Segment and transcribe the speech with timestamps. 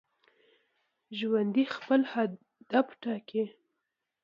[1.17, 3.43] ژوندي خپل هدف ټاکي